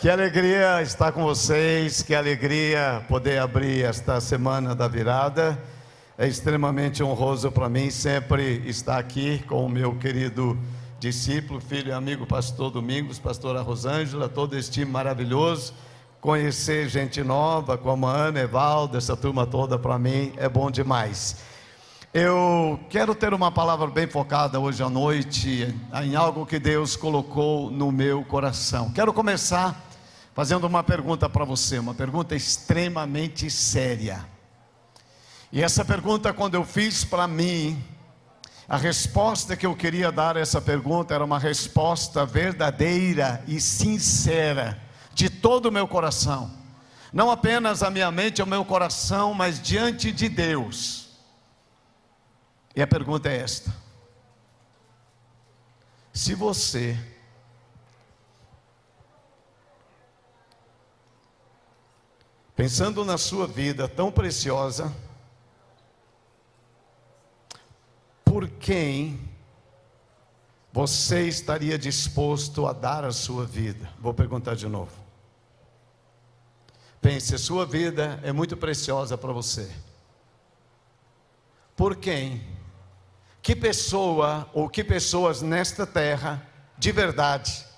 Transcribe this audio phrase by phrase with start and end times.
[0.00, 5.62] Que alegria estar com vocês, que alegria poder abrir esta semana da virada.
[6.16, 10.58] É extremamente honroso para mim sempre estar aqui com o meu querido
[10.98, 15.74] discípulo, filho e amigo pastor Domingos, pastora Rosângela, todo este time maravilhoso.
[16.18, 21.36] Conhecer gente nova como a Ana, Evaldo, essa turma toda para mim é bom demais.
[22.14, 27.70] Eu quero ter uma palavra bem focada hoje à noite em algo que Deus colocou
[27.70, 28.90] no meu coração.
[28.92, 29.89] Quero começar
[30.40, 34.26] fazendo uma pergunta para você, uma pergunta extremamente séria.
[35.52, 37.84] E essa pergunta, quando eu fiz para mim,
[38.66, 44.82] a resposta que eu queria dar a essa pergunta era uma resposta verdadeira e sincera,
[45.12, 46.50] de todo o meu coração.
[47.12, 51.18] Não apenas a minha mente, o meu coração, mas diante de Deus.
[52.74, 53.70] E a pergunta é esta:
[56.14, 56.98] se você
[62.60, 64.94] Pensando na sua vida tão preciosa,
[68.22, 69.18] por quem
[70.70, 73.88] você estaria disposto a dar a sua vida?
[73.98, 74.92] Vou perguntar de novo.
[77.00, 79.74] Pense, a sua vida é muito preciosa para você.
[81.74, 82.46] Por quem?
[83.40, 87.69] Que pessoa ou que pessoas nesta terra, de verdade,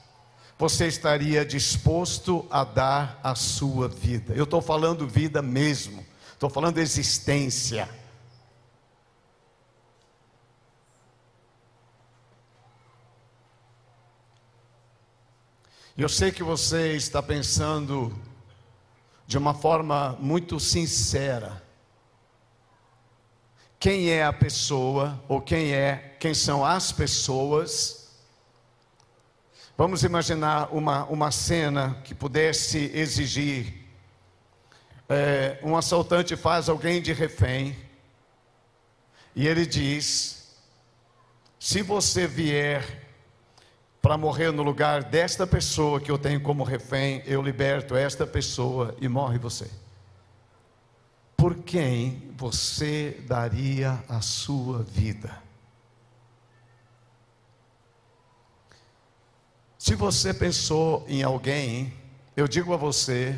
[0.58, 4.32] você estaria disposto a dar a sua vida?
[4.34, 7.88] Eu estou falando vida mesmo, estou falando existência.
[15.96, 18.18] Eu sei que você está pensando
[19.26, 21.62] de uma forma muito sincera.
[23.78, 28.01] Quem é a pessoa ou quem é, quem são as pessoas
[29.82, 33.84] Vamos imaginar uma, uma cena que pudesse exigir:
[35.08, 37.76] é, um assaltante faz alguém de refém,
[39.34, 40.56] e ele diz:
[41.58, 43.08] se você vier
[44.00, 48.94] para morrer no lugar desta pessoa que eu tenho como refém, eu liberto esta pessoa
[49.00, 49.68] e morre você.
[51.36, 55.41] Por quem você daria a sua vida?
[59.82, 61.92] Se você pensou em alguém,
[62.36, 63.36] eu digo a você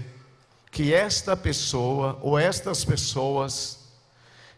[0.70, 3.88] que esta pessoa ou estas pessoas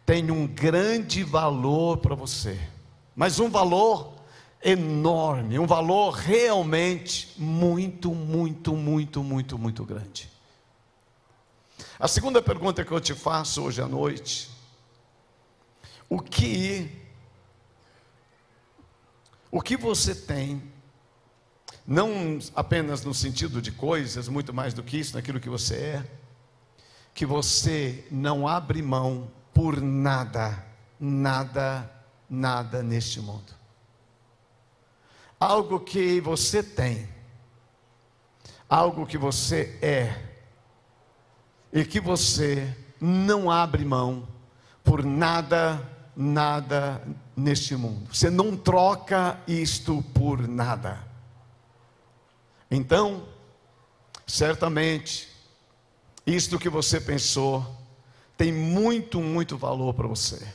[0.04, 2.58] têm um grande valor para você,
[3.14, 4.14] mas um valor
[4.60, 10.28] enorme, um valor realmente muito, muito, muito, muito, muito grande.
[12.00, 14.50] A segunda pergunta que eu te faço hoje à noite:
[16.08, 16.90] o que
[19.52, 20.74] o que você tem
[21.86, 26.04] não apenas no sentido de coisas, muito mais do que isso, naquilo que você é,
[27.14, 30.66] que você não abre mão por nada,
[30.98, 31.90] nada,
[32.28, 33.54] nada neste mundo.
[35.38, 37.08] Algo que você tem,
[38.68, 40.26] algo que você é,
[41.72, 44.26] e que você não abre mão
[44.82, 45.80] por nada,
[46.16, 47.02] nada
[47.36, 48.12] neste mundo.
[48.12, 51.15] Você não troca isto por nada.
[52.70, 53.24] Então,
[54.26, 55.28] certamente,
[56.26, 57.64] isto que você pensou
[58.36, 60.46] tem muito, muito valor para você.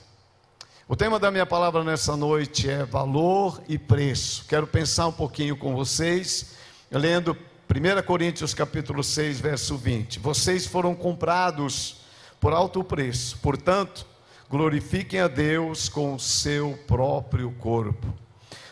[0.88, 4.45] O tema da minha palavra nessa noite é valor e preço.
[4.47, 6.57] Quero pensar um pouquinho com vocês,
[6.91, 7.35] lendo
[7.69, 10.19] 1 Coríntios capítulo 6, verso 20.
[10.19, 12.01] Vocês foram comprados
[12.41, 14.05] por alto preço, portanto,
[14.50, 18.13] glorifiquem a Deus com o seu próprio corpo.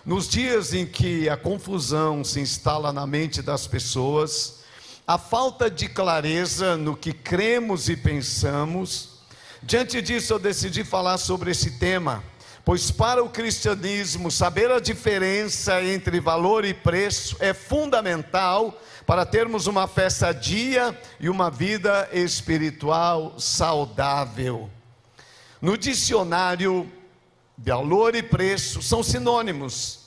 [0.10, 4.62] Nos dias em que a confusão se instala na mente das pessoas,
[5.06, 9.20] a falta de clareza no que cremos e pensamos,
[9.62, 12.24] diante disso eu decidi falar sobre esse tema,
[12.66, 19.68] pois para o cristianismo saber a diferença entre valor e preço é fundamental para termos
[19.68, 24.72] uma fé sadia e uma vida espiritual saudável.
[25.62, 26.92] No dicionário,
[27.56, 29.99] valor e preço são sinônimos.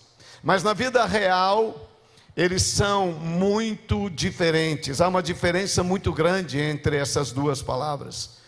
[0.43, 1.89] Mas na vida real,
[2.37, 5.01] eles são muito diferentes.
[5.01, 8.39] Há uma diferença muito grande entre essas duas palavras.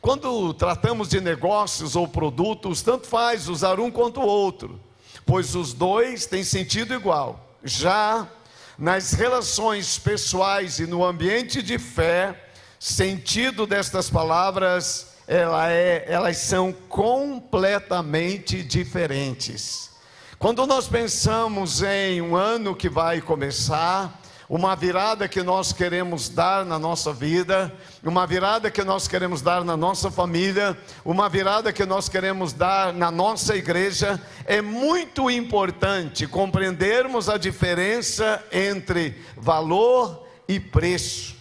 [0.00, 4.80] Quando tratamos de negócios ou produtos, tanto faz usar um quanto o outro,
[5.24, 7.56] pois os dois têm sentido igual.
[7.62, 8.26] Já
[8.78, 12.40] nas relações pessoais e no ambiente de fé,
[12.78, 19.95] sentido destas palavras, ela é, elas são completamente diferentes.
[20.38, 26.62] Quando nós pensamos em um ano que vai começar, uma virada que nós queremos dar
[26.62, 27.74] na nossa vida,
[28.04, 32.92] uma virada que nós queremos dar na nossa família, uma virada que nós queremos dar
[32.92, 41.34] na nossa igreja, é muito importante compreendermos a diferença entre valor e preço.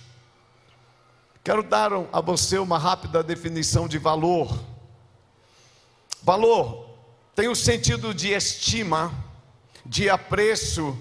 [1.44, 4.58] Quero dar a você uma rápida definição de valor.
[6.24, 6.85] Valor
[7.36, 9.14] tem o sentido de estima,
[9.86, 10.98] de apreço,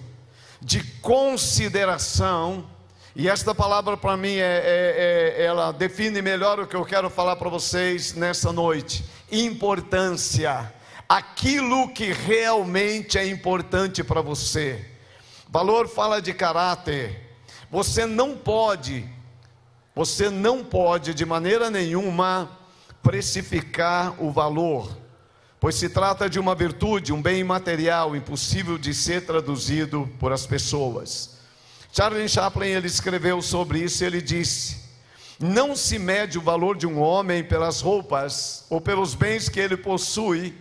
[0.60, 2.69] de consideração,
[3.14, 7.08] e esta palavra para mim é, é, é, ela define melhor o que eu quero
[7.08, 10.75] falar para vocês nessa noite: importância,
[11.08, 14.84] aquilo que realmente é importante para você.
[15.48, 17.20] Valor fala de caráter.
[17.70, 19.08] Você não pode,
[19.94, 22.58] você não pode de maneira nenhuma
[23.00, 25.03] precificar o valor
[25.64, 30.46] pois se trata de uma virtude, um bem imaterial, impossível de ser traduzido por as
[30.46, 31.38] pessoas.
[31.90, 34.76] Charles Chaplin ele escreveu sobre isso, ele disse:
[35.40, 39.75] Não se mede o valor de um homem pelas roupas ou pelos bens que ele
[39.75, 40.55] possui.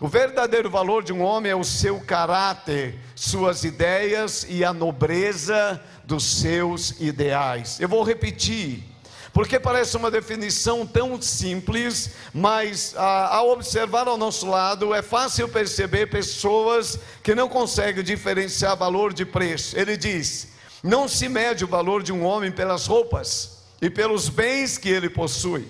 [0.00, 5.80] O verdadeiro valor de um homem é o seu caráter, suas ideias e a nobreza
[6.02, 7.78] dos seus ideais.
[7.78, 8.89] Eu vou repetir.
[9.32, 15.48] Porque parece uma definição tão simples, mas ah, ao observar ao nosso lado é fácil
[15.48, 19.78] perceber pessoas que não conseguem diferenciar valor de preço.
[19.78, 20.48] Ele diz:
[20.82, 25.10] não se mede o valor de um homem pelas roupas e pelos bens que ele
[25.10, 25.66] possui.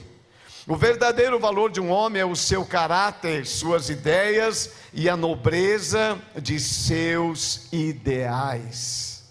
[0.67, 6.19] O verdadeiro valor de um homem é o seu caráter, suas ideias e a nobreza
[6.41, 9.25] de seus ideais.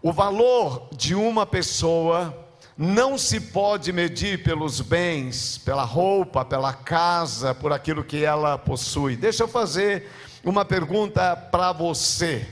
[0.00, 2.41] O valor de uma pessoa
[2.82, 9.14] não se pode medir pelos bens, pela roupa, pela casa, por aquilo que ela possui.
[9.14, 10.10] Deixa eu fazer
[10.42, 12.44] uma pergunta para você.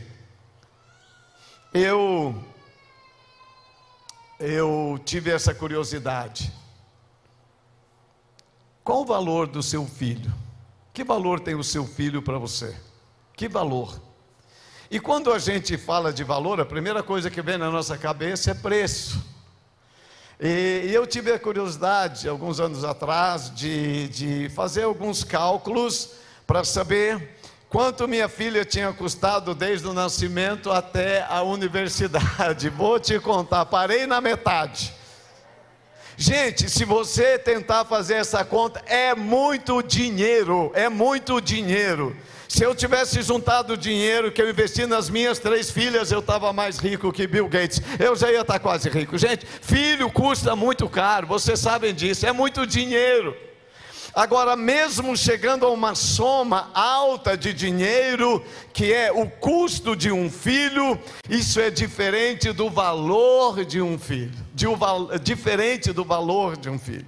[1.75, 2.41] Eu
[4.39, 6.53] eu tive essa curiosidade.
[8.85, 10.33] Qual o valor do seu filho?
[10.95, 12.77] Que valor tem o seu filho para você?
[13.37, 14.01] Que valor?
[14.89, 18.53] E quando a gente fala de valor, a primeira coisa que vem na nossa cabeça
[18.53, 19.30] é preço.
[20.43, 26.13] E, e eu tive a curiosidade, alguns anos atrás, de, de fazer alguns cálculos
[26.47, 27.37] para saber
[27.69, 32.71] quanto minha filha tinha custado desde o nascimento até a universidade.
[32.75, 34.95] Vou te contar, parei na metade.
[36.23, 42.15] Gente, se você tentar fazer essa conta, é muito dinheiro, é muito dinheiro.
[42.47, 46.53] Se eu tivesse juntado o dinheiro que eu investi nas minhas três filhas, eu estava
[46.53, 47.81] mais rico que Bill Gates.
[47.99, 49.17] Eu já ia estar quase rico.
[49.17, 53.35] Gente, filho custa muito caro, vocês sabem disso, é muito dinheiro.
[54.15, 60.29] Agora, mesmo chegando a uma soma alta de dinheiro, que é o custo de um
[60.29, 64.33] filho, isso é diferente do valor de um filho,
[64.67, 64.77] um,
[65.23, 67.07] diferente do valor de um filho.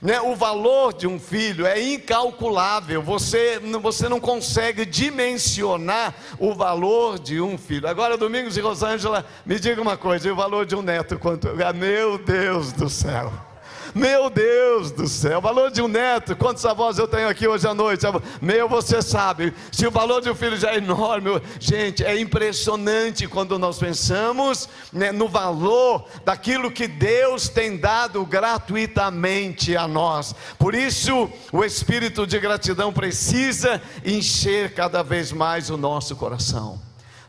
[0.00, 0.18] Né?
[0.20, 7.40] O valor de um filho é incalculável, você, você não consegue dimensionar o valor de
[7.40, 7.86] um filho.
[7.86, 11.18] Agora, Domingos e Rosângela, me diga uma coisa: e o valor de um neto?
[11.18, 11.48] Quanto?
[11.62, 13.49] Ah, meu Deus do céu!
[13.94, 17.66] Meu Deus do céu, o valor de um neto, quantos avós eu tenho aqui hoje
[17.66, 18.06] à noite?
[18.40, 23.26] Meu, você sabe, se o valor de um filho já é enorme, gente, é impressionante
[23.26, 30.34] quando nós pensamos né, no valor daquilo que Deus tem dado gratuitamente a nós.
[30.58, 36.80] Por isso, o espírito de gratidão precisa encher cada vez mais o nosso coração.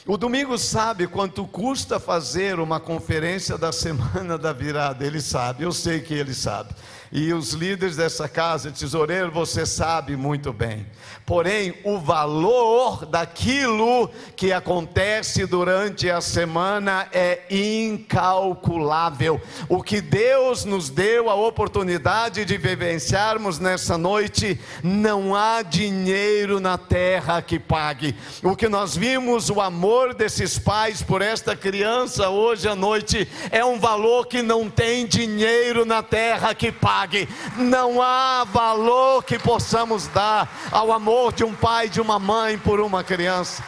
[0.08, 5.70] O domingo sabe quanto custa fazer uma conferência da semana da virada, ele sabe, eu
[5.70, 6.74] sei que ele sabe
[7.10, 10.86] e os líderes dessa casa, tesoureiro, você sabe muito bem.
[11.24, 19.40] Porém, o valor daquilo que acontece durante a semana é incalculável.
[19.68, 26.76] O que Deus nos deu a oportunidade de vivenciarmos nessa noite, não há dinheiro na
[26.76, 28.14] terra que pague.
[28.42, 33.64] O que nós vimos, o amor desses pais por esta criança hoje à noite, é
[33.64, 37.28] um valor que não tem dinheiro na terra que pague pague.
[37.56, 42.80] Não há valor que possamos dar ao amor de um pai, de uma mãe por
[42.80, 43.62] uma criança.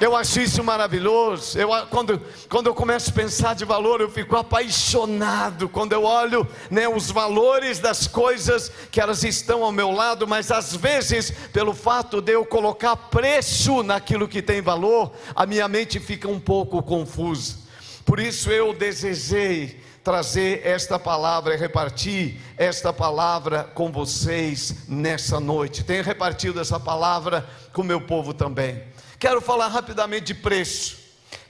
[0.00, 1.58] Eu acho isso maravilhoso.
[1.58, 5.68] Eu, quando, quando eu começo a pensar de valor, eu fico apaixonado.
[5.68, 10.50] Quando eu olho né, os valores das coisas que elas estão ao meu lado, mas
[10.50, 15.98] às vezes, pelo fato de eu colocar preço naquilo que tem valor, a minha mente
[15.98, 17.56] fica um pouco confusa.
[18.04, 25.82] Por isso eu desejei trazer esta palavra e repartir esta palavra com vocês nessa noite.
[25.82, 28.84] Tenho repartido essa palavra com meu povo também.
[29.18, 30.96] Quero falar rapidamente de preço.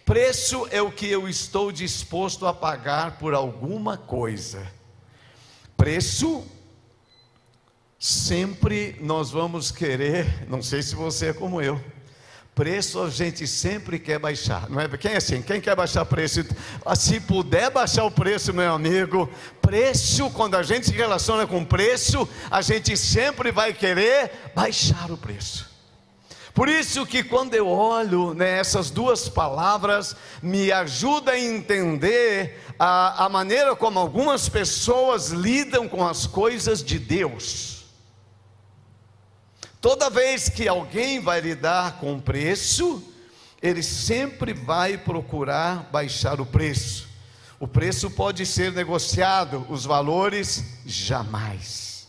[0.06, 4.66] Preço é o que eu estou disposto a pagar por alguma coisa.
[5.76, 6.42] Preço
[7.98, 11.78] sempre nós vamos querer, não sei se você é como eu,
[12.56, 14.88] Preço a gente sempre quer baixar, não é?
[14.88, 15.42] Quem é assim?
[15.42, 16.42] Quem quer baixar preço?
[16.96, 19.28] Se puder baixar o preço, meu amigo,
[19.60, 25.18] preço, quando a gente se relaciona com preço, a gente sempre vai querer baixar o
[25.18, 25.68] preço.
[26.54, 33.26] Por isso que quando eu olho né, essas duas palavras, me ajuda a entender a,
[33.26, 37.75] a maneira como algumas pessoas lidam com as coisas de Deus.
[39.86, 43.00] Toda vez que alguém vai lidar com preço,
[43.62, 47.06] ele sempre vai procurar baixar o preço.
[47.60, 52.08] O preço pode ser negociado, os valores jamais.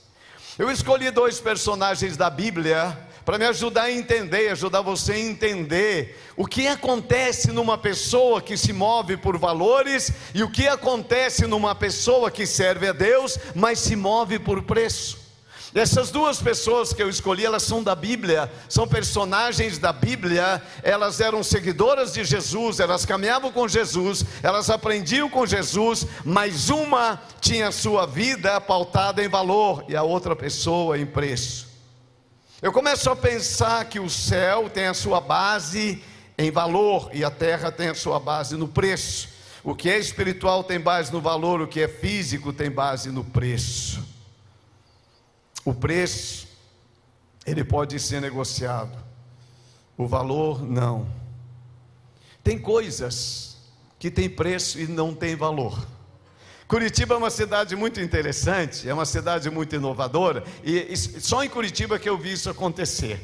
[0.57, 6.19] Eu escolhi dois personagens da Bíblia para me ajudar a entender, ajudar você a entender
[6.35, 11.75] o que acontece numa pessoa que se move por valores e o que acontece numa
[11.75, 15.26] pessoa que serve a Deus, mas se move por preço.
[15.75, 21.19] Essas duas pessoas que eu escolhi, elas são da Bíblia, são personagens da Bíblia, elas
[21.19, 27.71] eram seguidoras de Jesus, elas caminhavam com Jesus, elas aprendiam com Jesus, mas uma tinha
[27.71, 31.67] sua vida pautada em valor e a outra pessoa em preço.
[32.61, 36.01] Eu começo a pensar que o céu tem a sua base
[36.37, 39.29] em valor e a terra tem a sua base no preço.
[39.63, 43.23] O que é espiritual tem base no valor, o que é físico tem base no
[43.23, 44.06] preço.
[45.67, 46.47] O preço,
[47.45, 48.97] ele pode ser negociado,
[49.97, 51.05] o valor, não.
[52.41, 53.57] Tem coisas
[53.99, 55.85] que têm preço e não têm valor.
[56.69, 61.99] Curitiba é uma cidade muito interessante, é uma cidade muito inovadora, e só em Curitiba
[61.99, 63.19] que eu vi isso acontecer.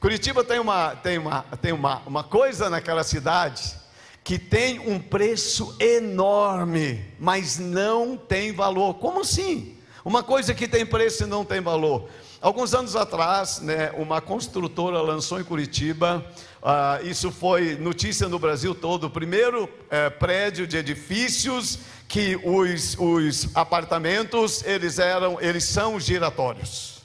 [0.00, 3.72] Curitiba tem uma, tem uma, tem uma, uma coisa naquela cidade
[4.24, 8.94] que tem um preço enorme, mas não tem valor.
[8.94, 9.78] Como assim?
[10.04, 12.10] Uma coisa que tem preço e não tem valor.
[12.38, 16.22] Alguns anos atrás, né, uma construtora lançou em Curitiba,
[16.62, 22.98] uh, isso foi notícia no Brasil todo, o primeiro uh, prédio de edifícios que os,
[22.98, 27.00] os apartamentos eles eram, eles são giratórios,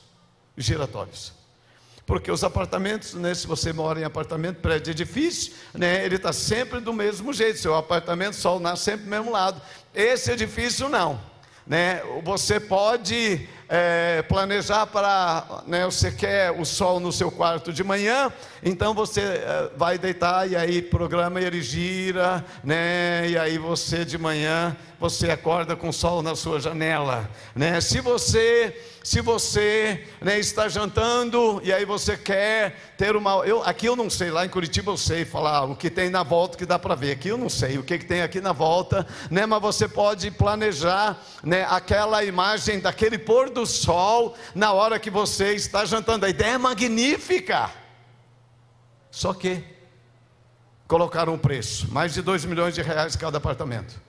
[0.57, 1.31] giratórios.
[2.05, 6.81] Porque os apartamentos, né, se você mora em apartamento, prédio, edifício, né, ele está sempre
[6.81, 7.59] do mesmo jeito.
[7.59, 9.61] Seu apartamento, sol nasce sempre do mesmo lado.
[9.93, 11.28] Esse edifício não
[11.69, 12.01] né?
[12.23, 18.33] Você pode é, planejar para, né, você quer o sol no seu quarto de manhã,
[18.63, 23.29] então você é, vai deitar e aí programa ele gira, né?
[23.29, 27.79] E aí você de manhã você acorda com sol na sua janela, né?
[27.79, 33.45] Se você se você né, está jantando e aí você quer ter uma.
[33.45, 36.21] Eu, aqui eu não sei, lá em Curitiba eu sei falar o que tem na
[36.21, 37.11] volta que dá para ver.
[37.11, 40.29] Aqui eu não sei o que, que tem aqui na volta, né, mas você pode
[40.31, 46.25] planejar né, aquela imagem daquele pôr do do sol na hora que você está jantando.
[46.25, 47.69] A ideia é magnífica.
[49.11, 49.63] Só que
[50.87, 54.01] colocaram um preço, mais de 2 milhões de reais cada apartamento.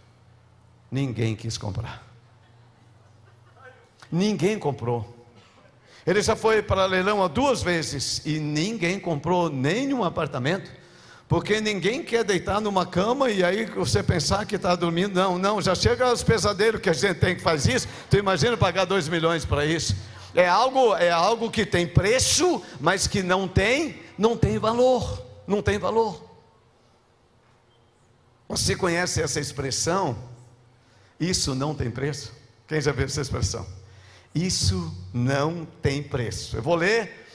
[0.90, 2.02] Ninguém quis comprar.
[4.11, 5.16] Ninguém comprou.
[6.06, 10.70] Ele já foi para leilão duas vezes e ninguém comprou nenhum apartamento,
[11.28, 15.14] porque ninguém quer deitar numa cama e aí você pensar que está dormindo.
[15.14, 17.88] Não, não, já chega os pesadelos que a gente tem que fazer isso.
[18.09, 19.94] Tu imagina pagar dois milhões para isso?
[20.35, 25.62] É algo, é algo que tem preço, mas que não tem, não tem valor, não
[25.62, 26.25] tem valor.
[28.49, 30.16] Você conhece essa expressão?
[31.21, 32.33] Isso não tem preço?
[32.67, 33.67] Quem já viu essa expressão?
[34.35, 36.57] Isso não tem preço.
[36.57, 37.27] Eu vou ler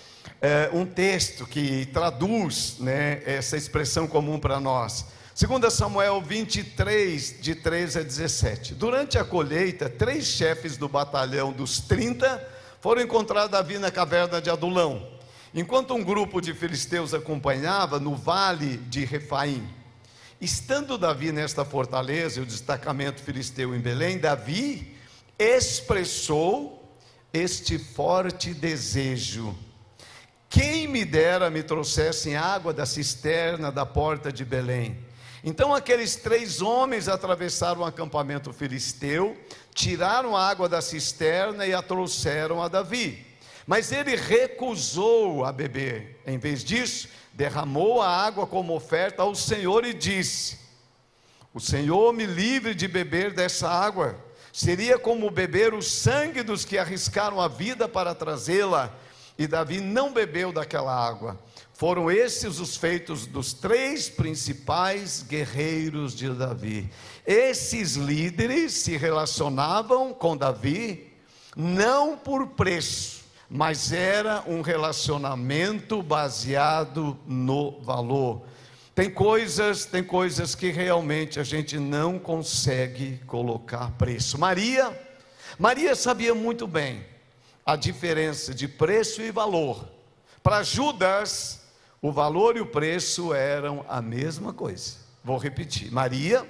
[0.42, 5.06] é, um texto que traduz né, essa expressão comum para nós.
[5.38, 8.74] 2 Samuel 23, de 13 a 17.
[8.74, 12.42] Durante a colheita, três chefes do batalhão dos 30
[12.80, 15.06] foram encontrar Davi na caverna de Adulão,
[15.54, 19.68] enquanto um grupo de filisteus acompanhava no vale de Refaim.
[20.39, 24.96] Estando Davi nesta fortaleza e o destacamento filisteu em Belém, Davi
[25.39, 26.94] expressou
[27.32, 29.56] este forte desejo.
[30.50, 35.00] Quem me dera me trouxessem água da cisterna da porta de Belém.
[35.44, 39.38] Então aqueles três homens atravessaram o acampamento filisteu,
[39.74, 43.25] tiraram a água da cisterna e a trouxeram a Davi.
[43.65, 46.22] Mas ele recusou a beber.
[46.25, 50.58] Em vez disso, derramou a água como oferta ao Senhor e disse:
[51.54, 54.25] O Senhor me livre de beber dessa água
[54.56, 58.89] Seria como beber o sangue dos que arriscaram a vida para trazê-la.
[59.38, 61.38] E Davi não bebeu daquela água.
[61.74, 66.89] Foram esses os feitos dos três principais guerreiros de Davi.
[67.27, 71.12] Esses líderes se relacionavam com Davi
[71.54, 73.14] não por preço,
[73.49, 78.43] mas era um relacionamento baseado no valor.
[78.93, 84.39] Tem coisas, tem coisas que realmente a gente não consegue colocar preço.
[84.39, 84.97] Maria,
[85.60, 87.05] Maria sabia muito bem
[87.65, 89.86] a diferença de preço e valor.
[90.41, 91.62] Para Judas,
[92.01, 94.93] o valor e o preço eram a mesma coisa.
[95.23, 95.91] Vou repetir.
[95.91, 96.47] Maria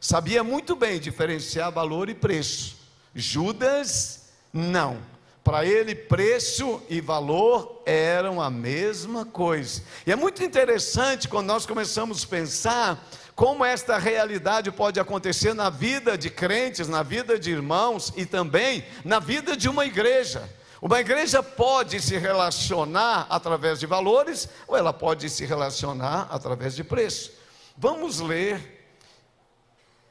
[0.00, 2.76] sabia muito bem diferenciar valor e preço.
[3.14, 5.15] Judas não.
[5.46, 9.80] Para ele, preço e valor eram a mesma coisa.
[10.04, 15.70] E é muito interessante quando nós começamos a pensar como esta realidade pode acontecer na
[15.70, 20.52] vida de crentes, na vida de irmãos e também na vida de uma igreja.
[20.82, 26.82] Uma igreja pode se relacionar através de valores ou ela pode se relacionar através de
[26.82, 27.30] preço.
[27.76, 28.84] Vamos ler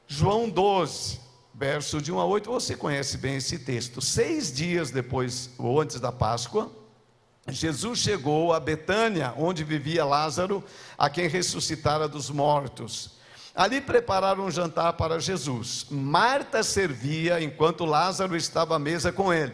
[0.08, 1.25] João 12,
[1.58, 4.02] verso de 1 a 8, você conhece bem esse texto.
[4.02, 6.70] Seis dias depois, ou antes da Páscoa,
[7.48, 10.64] Jesus chegou a Betânia, onde vivia Lázaro,
[10.98, 13.16] a quem ressuscitara dos mortos.
[13.56, 15.86] Ali prepararam um jantar para Jesus.
[15.90, 19.54] Marta servia enquanto Lázaro estava à mesa com ele.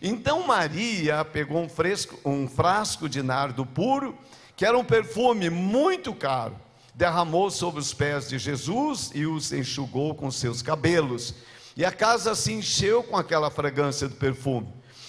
[0.00, 4.16] Então Maria pegou um, fresco, um frasco de nardo puro,
[4.54, 6.63] que era um perfume muito caro
[6.94, 11.34] derramou sobre os pés de Jesus e os enxugou com seus cabelos.
[11.76, 14.68] E a casa se encheu com aquela fragrância do perfume.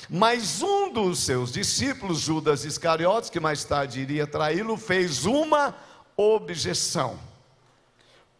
[0.09, 5.75] Mas um dos seus discípulos, Judas Iscariotes, que mais tarde iria traí-lo, fez uma
[6.17, 7.19] objeção.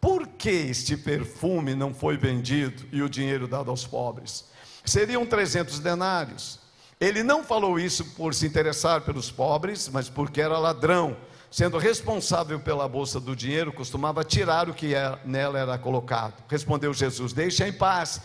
[0.00, 4.44] Por que este perfume não foi vendido e o dinheiro dado aos pobres?
[4.84, 6.60] Seriam 300 denários.
[7.00, 11.16] Ele não falou isso por se interessar pelos pobres, mas porque era ladrão
[11.50, 16.42] sendo responsável pela bolsa do dinheiro, costumava tirar o que é, nela era colocado.
[16.48, 18.20] Respondeu Jesus: Deixa em paz,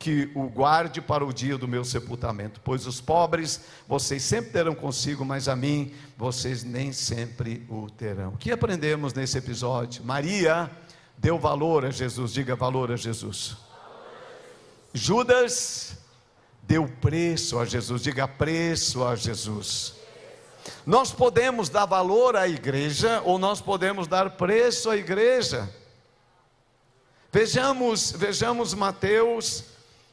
[0.00, 4.74] que o guarde para o dia do meu sepultamento, pois os pobres vocês sempre terão
[4.74, 8.30] consigo, mas a mim vocês nem sempre o terão.
[8.30, 10.02] O que aprendemos nesse episódio?
[10.02, 10.70] Maria
[11.18, 13.58] deu valor a Jesus, diga valor a Jesus.
[14.94, 15.98] Judas
[16.62, 19.99] deu preço a Jesus, diga preço a Jesus.
[20.86, 25.68] Nós podemos dar valor à igreja ou nós podemos dar preço à igreja.
[27.32, 29.64] Vejamos, vejamos Mateus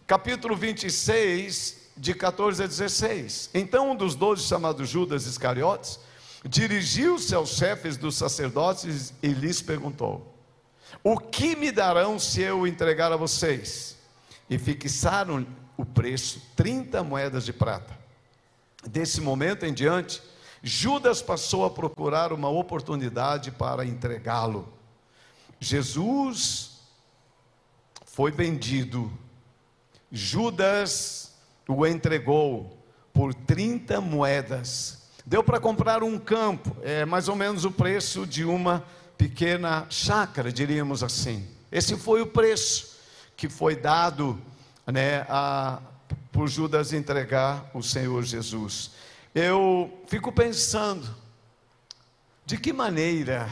[0.07, 3.49] capítulo 26, de 14 a 16.
[3.53, 5.99] Então um dos doze, chamado Judas Iscariotes,
[6.45, 10.33] dirigiu-se aos chefes dos sacerdotes e lhes perguntou:
[11.03, 13.97] O que me darão se eu entregar a vocês?
[14.49, 17.97] E fixaram o preço, 30 moedas de prata.
[18.85, 20.21] Desse momento em diante,
[20.61, 24.71] Judas passou a procurar uma oportunidade para entregá-lo.
[25.59, 26.79] Jesus
[28.05, 29.11] foi vendido.
[30.11, 31.33] Judas
[31.67, 32.77] o entregou
[33.13, 35.03] por 30 moedas.
[35.25, 38.83] Deu para comprar um campo, é mais ou menos o preço de uma
[39.17, 41.45] pequena chácara, diríamos assim.
[41.71, 42.95] Esse foi o preço
[43.35, 44.41] que foi dado
[44.85, 45.81] né, a,
[46.31, 48.91] por Judas entregar o Senhor Jesus.
[49.35, 51.07] Eu fico pensando,
[52.45, 53.49] de que maneira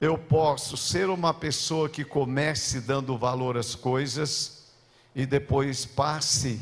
[0.00, 4.64] eu posso ser uma pessoa que comece dando valor às coisas
[5.14, 6.60] e depois passe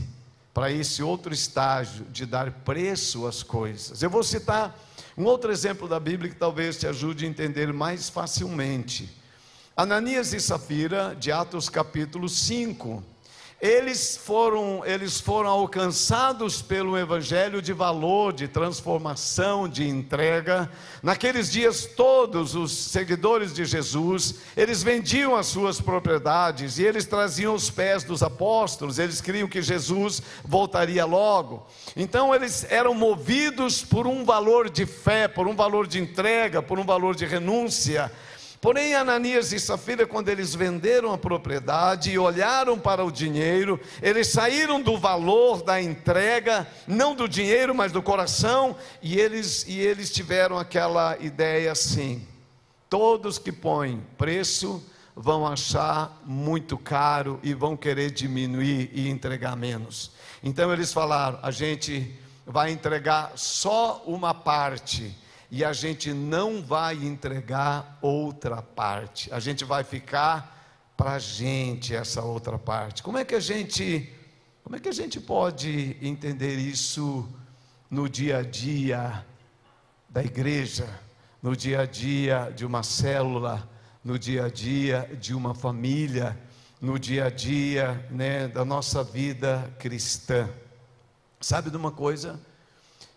[0.53, 4.03] para esse outro estágio de dar preço às coisas.
[4.03, 4.79] Eu vou citar
[5.17, 9.09] um outro exemplo da Bíblia que talvez te ajude a entender mais facilmente.
[9.77, 13.03] Ananias e Safira, de Atos capítulo 5
[13.61, 20.71] eles foram, eles foram alcançados pelo evangelho de valor, de transformação, de entrega.
[21.03, 27.55] Naqueles dias todos os seguidores de Jesus, eles vendiam as suas propriedades e eles traziam
[27.55, 28.99] os pés dos apóstolos.
[28.99, 31.67] Eles criam que Jesus voltaria logo.
[31.95, 36.79] Então eles eram movidos por um valor de fé, por um valor de entrega, por
[36.79, 38.11] um valor de renúncia.
[38.61, 44.29] Porém, Ananias e Safira, quando eles venderam a propriedade e olharam para o dinheiro, eles
[44.29, 50.11] saíram do valor da entrega, não do dinheiro, mas do coração, e eles, e eles
[50.11, 52.27] tiveram aquela ideia assim:
[52.91, 54.85] todos que põem preço
[55.17, 60.11] vão achar muito caro e vão querer diminuir e entregar menos.
[60.43, 62.15] Então eles falaram: a gente
[62.47, 65.17] vai entregar só uma parte
[65.51, 71.95] e a gente não vai entregar outra parte, a gente vai ficar para a gente
[71.95, 73.03] essa outra parte.
[73.03, 74.13] Como é que a gente,
[74.63, 77.29] como é que a gente pode entender isso
[77.91, 79.27] no dia a dia
[80.09, 80.89] da igreja,
[81.43, 83.69] no dia a dia de uma célula,
[84.05, 86.39] no dia a dia de uma família,
[86.81, 90.49] no dia a dia né, da nossa vida cristã?
[91.41, 92.39] Sabe de uma coisa?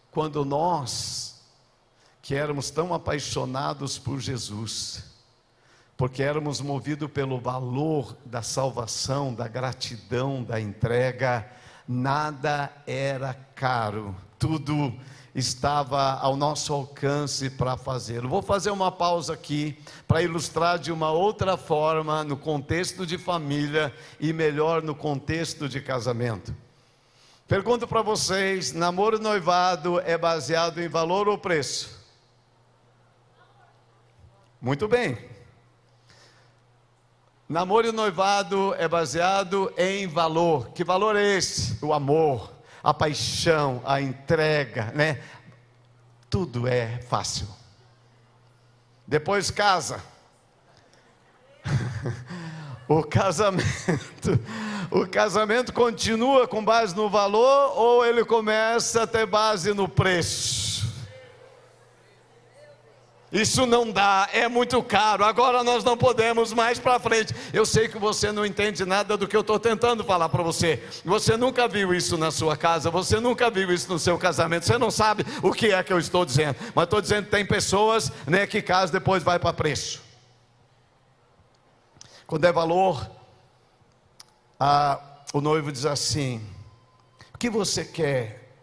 [0.09, 1.32] Quando nós
[2.23, 5.03] que éramos tão apaixonados por Jesus,
[5.97, 11.45] porque éramos movidos pelo valor da salvação, da gratidão, da entrega,
[11.86, 14.93] nada era caro, tudo
[15.36, 18.29] estava ao nosso alcance para fazê-lo.
[18.29, 23.93] Vou fazer uma pausa aqui para ilustrar de uma outra forma, no contexto de família
[24.17, 26.55] e melhor no contexto de casamento.
[27.49, 32.02] Pergunto para vocês: namoro noivado é baseado em valor ou preço?
[34.63, 35.17] Muito bem.
[37.49, 40.69] Namoro e noivado é baseado em valor.
[40.69, 41.84] Que valor é esse?
[41.84, 45.21] O amor, a paixão, a entrega, né?
[46.30, 47.45] Tudo é fácil.
[49.06, 50.02] Depois casa.
[52.88, 54.39] o casamento,
[54.89, 60.62] o casamento continua com base no valor ou ele começa a ter base no preço?
[63.33, 65.25] Isso não dá, é muito caro.
[65.25, 67.33] Agora nós não podemos mais para frente.
[67.51, 70.83] Eu sei que você não entende nada do que eu estou tentando falar para você.
[71.03, 74.67] Você nunca viu isso na sua casa, você nunca viu isso no seu casamento.
[74.67, 76.57] Você não sabe o que é que eu estou dizendo.
[76.75, 80.03] Mas estou dizendo que tem pessoas né, que casa depois vai para preço.
[82.27, 83.09] Quando é valor,
[84.59, 84.99] a,
[85.33, 86.39] o noivo diz assim:
[87.33, 88.53] O que você quer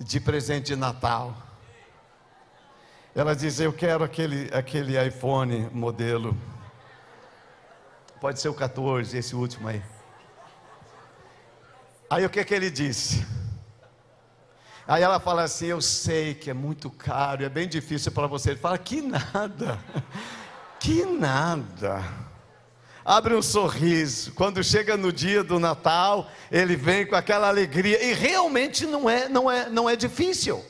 [0.00, 1.47] de presente de Natal?
[3.18, 6.38] Ela diz: Eu quero aquele, aquele iPhone modelo.
[8.20, 9.82] Pode ser o 14, esse último aí.
[12.08, 13.26] Aí o que, que ele disse?
[14.86, 18.50] Aí ela fala assim: Eu sei que é muito caro, é bem difícil para você.
[18.50, 19.80] Ele fala: Que nada,
[20.78, 22.04] que nada.
[23.04, 24.32] Abre um sorriso.
[24.34, 28.00] Quando chega no dia do Natal, ele vem com aquela alegria.
[28.00, 30.64] E realmente não é, não é, não é difícil.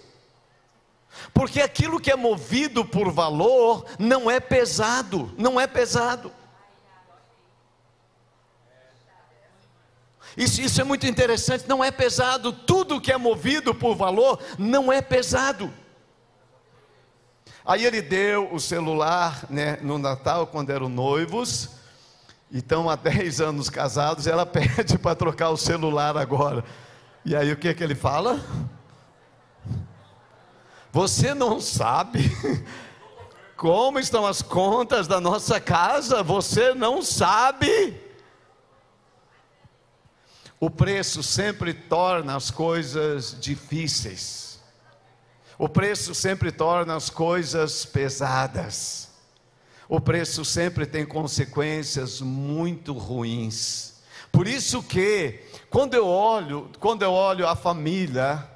[1.32, 6.32] Porque aquilo que é movido por valor não é pesado, não é pesado.
[10.36, 14.92] Isso, isso, é muito interessante, não é pesado, tudo que é movido por valor não
[14.92, 15.72] é pesado.
[17.64, 21.70] Aí ele deu o celular né, no Natal, quando eram noivos,
[22.52, 26.64] então há 10 anos casados, ela pede para trocar o celular agora.
[27.24, 28.40] E aí o que, que ele fala?
[30.92, 32.30] Você não sabe
[33.56, 36.22] como estão as contas da nossa casa?
[36.22, 38.00] Você não sabe?
[40.60, 44.60] O preço sempre torna as coisas difíceis.
[45.58, 49.08] O preço sempre torna as coisas pesadas.
[49.88, 53.94] O preço sempre tem consequências muito ruins.
[54.30, 58.48] Por isso que quando eu olho, quando eu olho a família,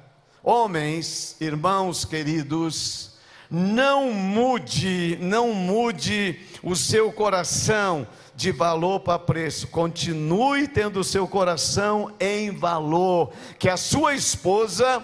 [0.43, 3.13] homens, irmãos queridos,
[3.49, 9.67] não mude, não mude o seu coração de valor para preço.
[9.67, 13.31] Continue tendo o seu coração em valor.
[13.57, 15.03] Que a sua esposa,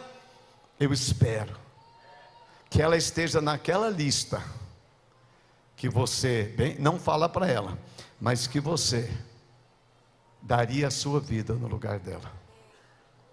[0.80, 1.56] eu espero,
[2.69, 4.43] que ela esteja naquela lista
[5.80, 7.78] que você, bem, não fala para ela,
[8.19, 9.10] mas que você
[10.41, 12.30] daria a sua vida no lugar dela.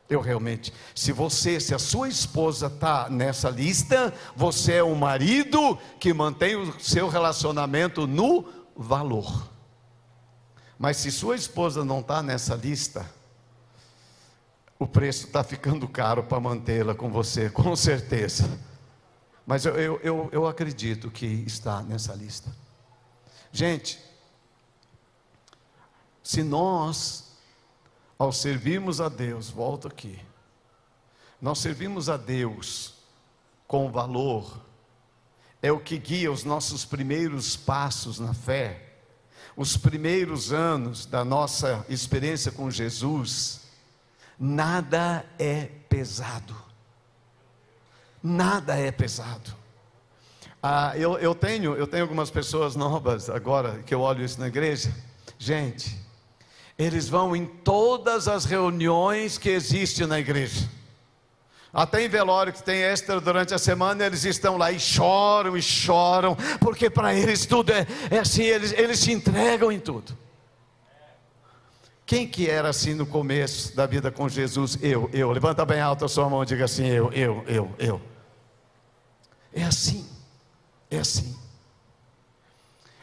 [0.09, 5.77] Eu realmente, se você, se a sua esposa está nessa lista, você é um marido
[5.99, 8.45] que mantém o seu relacionamento no
[8.77, 9.51] valor.
[10.79, 13.05] Mas se sua esposa não está nessa lista,
[14.79, 18.49] o preço está ficando caro para mantê-la com você, com certeza.
[19.47, 22.55] Mas eu, eu, eu, eu acredito que está nessa lista.
[23.53, 23.99] Gente,
[26.23, 27.26] se nós,
[28.19, 30.19] ao servirmos a Deus, volto aqui,
[31.41, 32.95] nós servimos a Deus
[33.67, 34.61] com valor,
[35.63, 38.87] é o que guia os nossos primeiros passos na fé
[39.57, 43.63] os primeiros anos da nossa experiência com Jesus,
[44.39, 46.55] nada é pesado.
[48.23, 49.55] Nada é pesado.
[50.63, 54.49] Ah, eu, eu, tenho, eu tenho algumas pessoas novas agora que eu olho isso na
[54.49, 54.93] igreja.
[55.39, 55.97] Gente,
[56.79, 60.69] eles vão em todas as reuniões que existem na igreja.
[61.73, 65.63] Até em velório que tem extra durante a semana, eles estão lá e choram e
[65.63, 70.17] choram, porque para eles tudo é, é assim, eles, eles se entregam em tudo.
[72.07, 74.79] Quem que era assim no começo da vida com Jesus?
[74.81, 75.33] Eu, eu.
[75.33, 78.01] Levanta bem alto a sua mão e diga assim: eu, eu, eu, eu.
[79.53, 80.09] É assim,
[80.89, 81.37] é assim.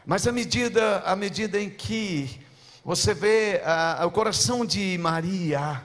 [0.06, 2.43] Mas à medida, à medida em que
[2.84, 5.82] você vê ah, o coração de Maria,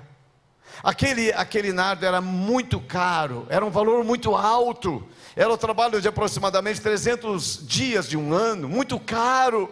[0.82, 6.06] Aquele, aquele nardo era muito caro, era um valor muito alto, era o trabalho de
[6.06, 9.68] aproximadamente 300 dias de um ano, muito caro,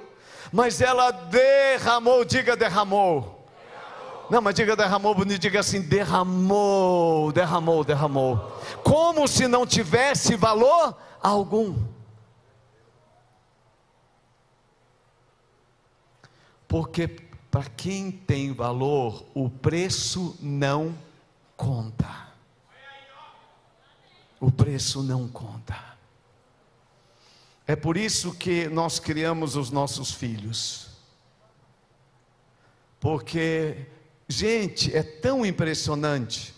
[0.52, 3.20] mas ela derramou, diga derramou.
[3.20, 4.30] derramou.
[4.30, 8.60] Não, mas diga derramou, bonito, diga assim: derramou, derramou, derramou.
[8.82, 11.76] Como se não tivesse valor algum.
[16.68, 17.08] Porque
[17.50, 20.94] para quem tem valor, o preço não
[21.56, 22.26] conta.
[24.40, 25.96] O preço não conta.
[27.66, 30.88] É por isso que nós criamos os nossos filhos.
[33.00, 33.86] Porque,
[34.28, 36.54] gente, é tão impressionante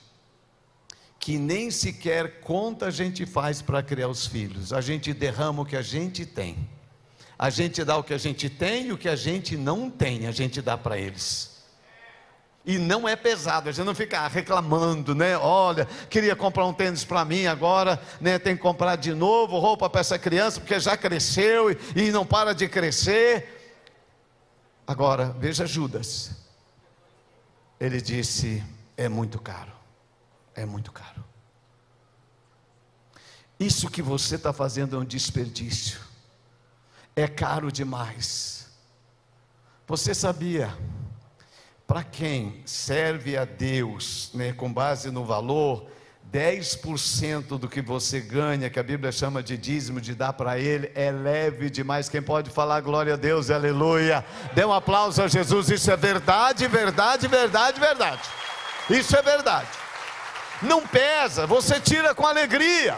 [1.18, 4.72] que nem sequer conta a gente faz para criar os filhos.
[4.72, 6.68] A gente derrama o que a gente tem.
[7.38, 10.26] A gente dá o que a gente tem e o que a gente não tem,
[10.26, 11.56] a gente dá para eles.
[12.66, 15.38] E não é pesado, a gente não fica reclamando, né?
[15.38, 18.40] Olha, queria comprar um tênis para mim agora, né?
[18.40, 22.26] Tem que comprar de novo roupa para essa criança, porque já cresceu e, e não
[22.26, 23.72] para de crescer.
[24.84, 26.32] Agora, veja Judas.
[27.78, 28.64] Ele disse:
[28.96, 29.72] é muito caro,
[30.56, 31.24] é muito caro.
[33.60, 36.07] Isso que você está fazendo é um desperdício
[37.22, 38.68] é caro demais.
[39.86, 40.72] Você sabia?
[41.86, 45.88] Para quem serve a Deus, né, com base no valor,
[46.30, 50.92] 10% do que você ganha, que a Bíblia chama de dízimo, de dar para Ele,
[50.94, 52.08] é leve demais.
[52.08, 54.24] Quem pode falar glória a Deus, aleluia.
[54.54, 58.28] Dê um aplauso a Jesus, isso é verdade, verdade, verdade, verdade.
[58.90, 59.68] Isso é verdade.
[60.60, 62.96] Não pesa, você tira com alegria.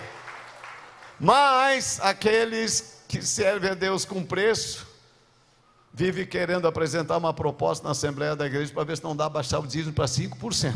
[1.21, 4.87] Mas aqueles que serve a Deus com preço,
[5.93, 9.59] vive querendo apresentar uma proposta na Assembleia da Igreja para ver se não dá baixar
[9.59, 10.73] o dízimo para 5%.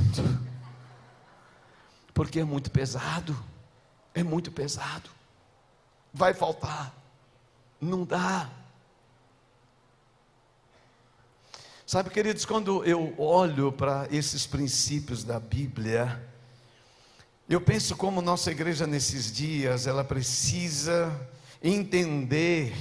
[2.12, 3.36] Porque é muito pesado,
[4.12, 5.08] é muito pesado.
[6.12, 6.92] Vai faltar,
[7.80, 8.50] não dá.
[11.86, 16.20] Sabe, queridos, quando eu olho para esses princípios da Bíblia,
[17.48, 21.12] eu penso como nossa igreja nesses dias, ela precisa
[21.64, 22.74] entender.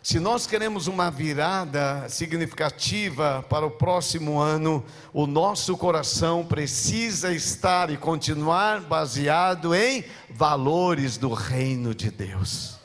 [0.00, 7.90] Se nós queremos uma virada significativa para o próximo ano, o nosso coração precisa estar
[7.90, 12.76] e continuar baseado em valores do reino de Deus.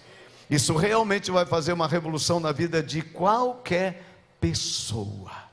[0.49, 4.03] Isso realmente vai fazer uma revolução na vida de qualquer
[4.41, 5.51] pessoa.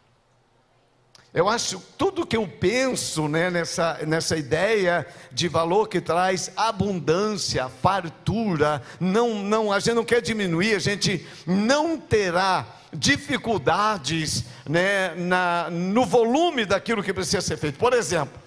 [1.33, 7.69] Eu acho tudo que eu penso né, nessa, nessa ideia de valor que traz abundância,
[7.69, 15.69] fartura, não, não, a gente não quer diminuir, a gente não terá dificuldades né, na,
[15.71, 17.79] no volume daquilo que precisa ser feito.
[17.79, 18.41] Por exemplo,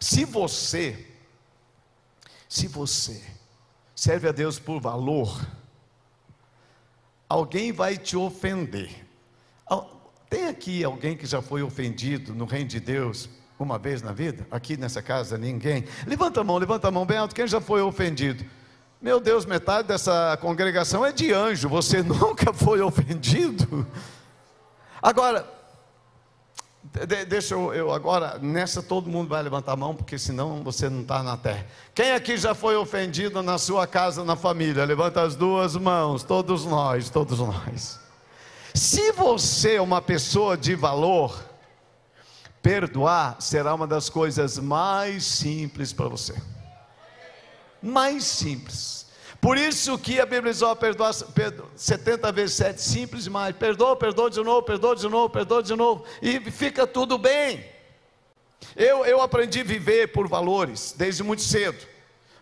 [0.00, 1.06] se você,
[2.48, 3.22] se você
[3.94, 5.40] serve a Deus por valor,
[7.28, 9.04] alguém vai te ofender.
[10.28, 14.46] Tem aqui alguém que já foi ofendido no reino de Deus uma vez na vida?
[14.50, 15.84] Aqui nessa casa, ninguém?
[16.06, 17.34] Levanta a mão, levanta a mão bem alto.
[17.34, 18.44] Quem já foi ofendido?
[19.00, 21.68] Meu Deus, metade dessa congregação é de anjo.
[21.68, 23.86] Você nunca foi ofendido?
[25.02, 25.46] Agora,
[27.28, 31.02] deixa eu, eu, agora, nessa todo mundo vai levantar a mão, porque senão você não
[31.02, 31.66] está na terra.
[31.94, 34.84] Quem aqui já foi ofendido na sua casa, na família?
[34.84, 38.03] Levanta as duas mãos, todos nós, todos nós.
[38.74, 41.40] Se você é uma pessoa de valor,
[42.60, 46.34] perdoar será uma das coisas mais simples para você.
[47.80, 49.06] Mais simples.
[49.40, 53.54] Por isso que a Bíblia diz, ó, perdoa, perdoa 70 vezes 7, simples demais.
[53.54, 56.04] Perdoa, perdoa de novo, perdoa de novo, perdoa de novo.
[56.20, 57.64] E fica tudo bem.
[58.74, 61.93] Eu, eu aprendi a viver por valores desde muito cedo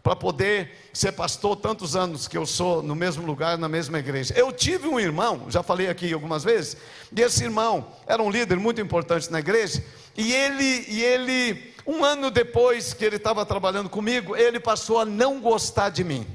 [0.03, 4.35] para poder ser pastor tantos anos que eu sou no mesmo lugar, na mesma igreja.
[4.37, 6.77] Eu tive um irmão, já falei aqui algumas vezes,
[7.17, 9.83] e esse irmão era um líder muito importante na igreja,
[10.17, 15.05] e ele, e ele um ano depois que ele estava trabalhando comigo, ele passou a
[15.05, 16.27] não gostar de mim.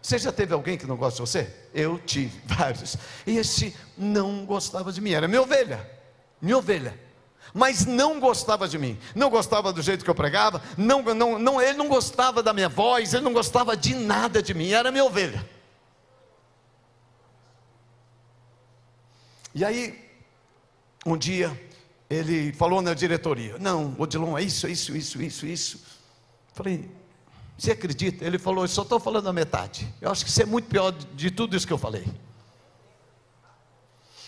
[0.00, 1.54] Você já teve alguém que não gosta de você?
[1.74, 2.96] Eu tive vários.
[3.26, 5.88] E esse não gostava de mim, era minha ovelha,
[6.40, 7.07] minha ovelha
[7.54, 11.60] mas não gostava de mim, não gostava do jeito que eu pregava, não, não, não,
[11.60, 15.04] ele não gostava da minha voz, ele não gostava de nada de mim, era minha
[15.04, 15.44] ovelha.
[19.54, 19.98] E aí,
[21.04, 21.58] um dia,
[22.08, 25.82] ele falou na diretoria: Não, Odilon, é isso, é isso, isso, isso, isso.
[26.52, 26.88] Falei,
[27.56, 28.24] você acredita?
[28.24, 29.92] Ele falou: Eu só estou falando a metade.
[30.00, 32.06] Eu acho que isso é muito pior de, de tudo isso que eu falei.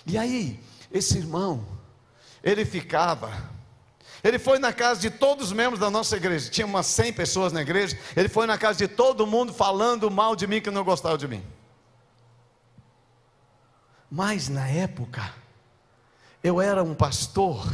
[0.07, 0.59] E aí,
[0.91, 1.65] esse irmão,
[2.43, 3.31] ele ficava.
[4.23, 7.53] Ele foi na casa de todos os membros da nossa igreja, tinha umas 100 pessoas
[7.53, 7.99] na igreja.
[8.15, 11.27] Ele foi na casa de todo mundo falando mal de mim, que não gostava de
[11.27, 11.43] mim.
[14.11, 15.33] Mas na época,
[16.43, 17.67] eu era um pastor,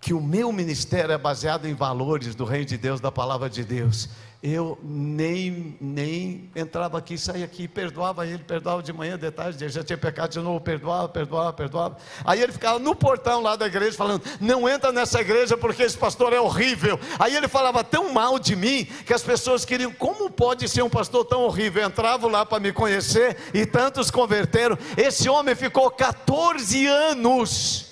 [0.00, 3.64] que o meu ministério é baseado em valores do Reino de Deus, da palavra de
[3.64, 4.08] Deus
[4.40, 9.72] eu nem, nem entrava aqui, saía aqui, perdoava ele, perdoava de manhã, de tarde, ele
[9.72, 11.96] já tinha pecado de novo, perdoava, perdoava, perdoava.
[12.24, 15.98] Aí ele ficava no portão lá da igreja falando: Não entra nessa igreja porque esse
[15.98, 17.00] pastor é horrível.
[17.18, 20.90] Aí ele falava tão mal de mim que as pessoas queriam: Como pode ser um
[20.90, 21.84] pastor tão horrível?
[21.84, 24.78] Entravam lá para me conhecer e tantos converteram.
[24.96, 27.86] Esse homem ficou 14 anos,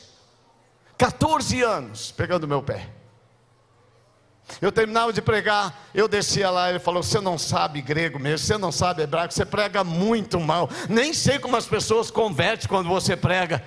[0.96, 2.95] 14 anos pegando meu pé.
[4.60, 8.56] Eu terminava de pregar, eu descia lá, ele falou: Você não sabe grego mesmo, você
[8.56, 10.70] não sabe hebraico, você prega muito mal.
[10.88, 13.62] Nem sei como as pessoas convertem quando você prega.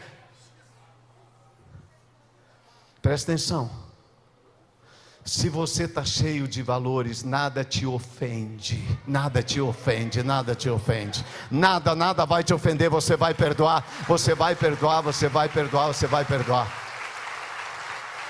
[3.02, 3.70] Presta atenção.
[5.24, 11.24] Se você está cheio de valores, nada te ofende, nada te ofende, nada te ofende,
[11.52, 12.90] nada, nada vai te ofender.
[12.90, 16.89] Você vai perdoar, você vai perdoar, você vai perdoar, você vai perdoar.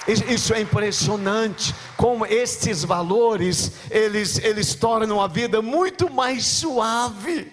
[0.07, 7.51] Isso é impressionante, como estes valores, eles, eles tornam a vida muito mais suave.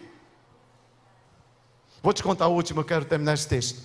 [2.03, 3.81] Vou te contar o último, eu quero terminar esse texto.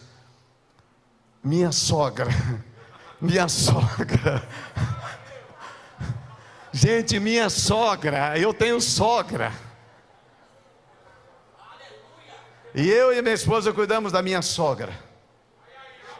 [1.43, 2.29] Minha sogra,
[3.19, 4.47] minha sogra.
[6.71, 9.51] Gente, minha sogra, eu tenho sogra.
[12.73, 15.10] E eu e minha esposa cuidamos da minha sogra.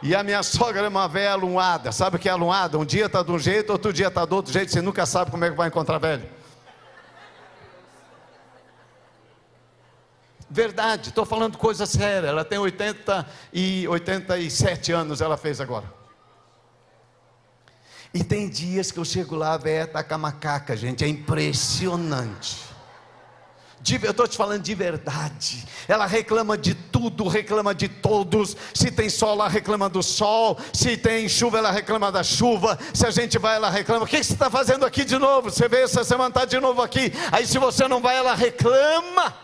[0.02, 1.92] E a minha sogra é uma velha alunhada.
[1.92, 2.76] Sabe o que é alunhada?
[2.76, 4.72] Um dia está de um jeito, outro dia está do outro jeito.
[4.72, 6.28] Você nunca sabe como é que vai encontrar velho.
[10.50, 12.26] Verdade, estou falando coisa séria.
[12.26, 15.86] Ela tem 80 e 87 anos, ela fez agora.
[18.12, 21.04] E tem dias que eu chego lá, a velha está com a macaca, gente.
[21.04, 22.71] É impressionante
[24.02, 25.64] eu estou te falando de verdade.
[25.88, 28.56] Ela reclama de tudo, reclama de todos.
[28.72, 30.58] Se tem sol, ela reclama do sol.
[30.72, 32.78] Se tem chuva, ela reclama da chuva.
[32.94, 34.04] Se a gente vai, ela reclama.
[34.04, 35.50] O que você está fazendo aqui de novo?
[35.50, 37.12] Você veio essa semana, está de novo aqui.
[37.32, 39.34] Aí se você não vai, ela reclama.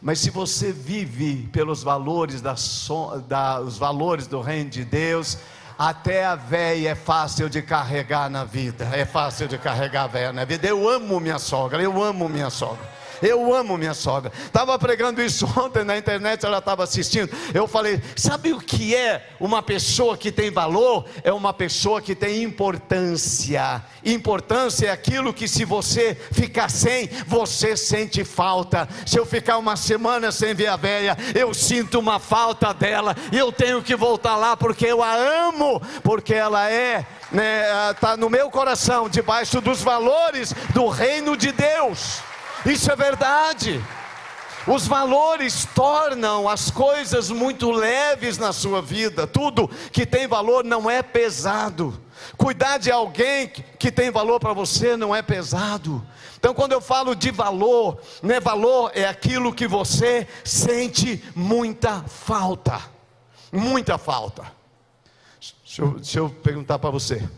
[0.00, 2.56] Mas se você vive pelos valores, da,
[3.28, 5.38] da, os valores do reino de Deus,
[5.88, 8.88] até a véia é fácil de carregar na vida.
[8.92, 10.64] É fácil de carregar a véia na vida.
[10.68, 12.88] Eu amo minha sogra, eu amo minha sogra.
[13.22, 14.32] Eu amo minha sogra.
[14.44, 17.30] Estava pregando isso ontem na internet, ela estava assistindo.
[17.54, 21.06] Eu falei: sabe o que é uma pessoa que tem valor?
[21.22, 23.82] É uma pessoa que tem importância.
[24.04, 28.88] Importância é aquilo que se você ficar sem, você sente falta.
[29.06, 33.16] Se eu ficar uma semana sem ver a velha, eu sinto uma falta dela.
[33.30, 38.16] E eu tenho que voltar lá porque eu a amo, porque ela é né, tá
[38.16, 42.20] no meu coração, debaixo dos valores do reino de Deus.
[42.64, 43.82] Isso é verdade.
[44.66, 49.26] Os valores tornam as coisas muito leves na sua vida.
[49.26, 52.00] Tudo que tem valor não é pesado.
[52.36, 56.06] Cuidar de alguém que tem valor para você não é pesado.
[56.38, 62.80] Então, quando eu falo de valor, né, valor é aquilo que você sente muita falta.
[63.50, 64.44] Muita falta.
[65.64, 67.28] Deixa eu, deixa eu perguntar para você.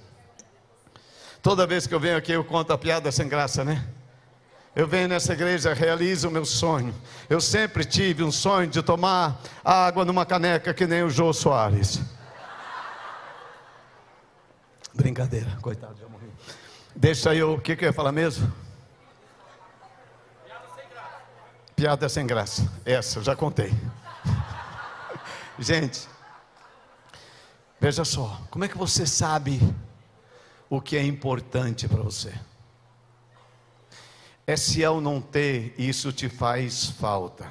[1.43, 3.87] Toda vez que eu venho aqui, eu conto a piada sem graça, né?
[4.75, 6.95] Eu venho nessa igreja, realizo o meu sonho.
[7.29, 12.01] Eu sempre tive um sonho de tomar água numa caneca que nem o Jô Soares.
[14.93, 16.29] Brincadeira, coitado, já morri.
[16.95, 18.53] Deixa eu, o que, que eu ia falar mesmo?
[20.45, 21.23] Piada sem graça.
[21.77, 22.73] Piada sem graça.
[22.85, 23.73] Essa, eu já contei.
[25.59, 26.09] Gente,
[27.85, 29.61] Veja só, como é que você sabe
[30.71, 32.33] o que é importante para você?
[34.47, 37.51] É se ao não ter, isso te faz falta.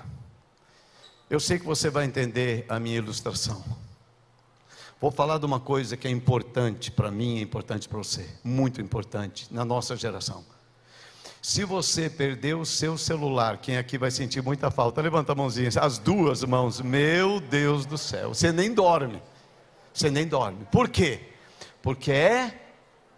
[1.30, 3.64] Eu sei que você vai entender a minha ilustração.
[5.02, 8.80] Vou falar de uma coisa que é importante para mim, é importante para você, muito
[8.80, 10.46] importante na nossa geração.
[11.42, 15.02] Se você perdeu o seu celular, quem aqui vai sentir muita falta?
[15.02, 16.80] Levanta a mãozinha, as duas mãos.
[16.80, 19.22] Meu Deus do céu, você nem dorme
[19.94, 20.66] você nem dorme.
[20.72, 21.20] Por quê?
[21.82, 22.60] Porque é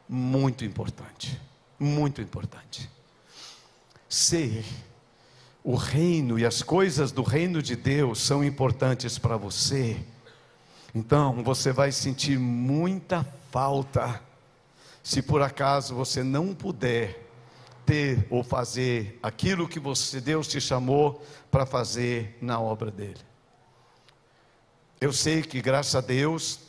[0.09, 1.39] muito importante.
[1.79, 2.89] Muito importante.
[4.15, 4.63] Ser
[5.61, 9.97] o reino e as coisas do reino de Deus são importantes para você.
[10.95, 14.21] Então você vai sentir muita falta
[15.03, 17.27] se por acaso você não puder
[17.85, 23.19] ter ou fazer aquilo que você Deus te chamou para fazer na obra dele.
[25.01, 26.61] Eu sei que graças a Deus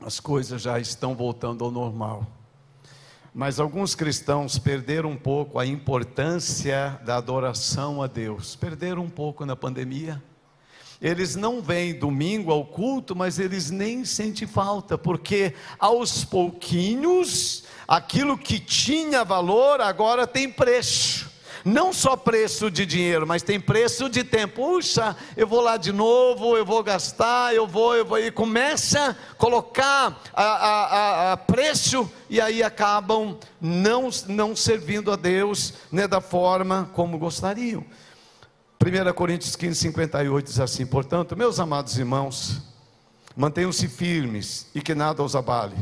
[0.00, 2.26] as coisas já estão voltando ao normal.
[3.34, 9.44] Mas alguns cristãos perderam um pouco a importância da adoração a Deus, perderam um pouco
[9.44, 10.22] na pandemia.
[11.02, 18.38] Eles não vêm domingo ao culto, mas eles nem sentem falta, porque aos pouquinhos, aquilo
[18.38, 21.33] que tinha valor agora tem preço
[21.64, 24.54] não só preço de dinheiro, mas tem preço de tempo.
[24.54, 29.10] Puxa, eu vou lá de novo, eu vou gastar, eu vou, eu vou, e começa
[29.10, 36.06] a colocar a, a, a, preço e aí acabam não, não servindo a Deus né,
[36.06, 37.84] da forma como gostariam.
[38.84, 42.60] 1 Coríntios 15, 58 diz assim: Portanto, meus amados irmãos,
[43.34, 45.76] mantenham-se firmes e que nada os abale.